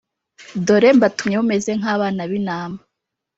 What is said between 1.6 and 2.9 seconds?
nk abana b intama